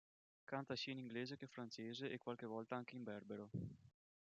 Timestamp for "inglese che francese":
0.97-2.09